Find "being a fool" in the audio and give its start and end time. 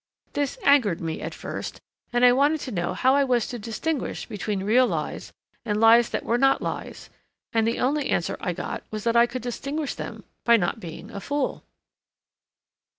10.79-11.61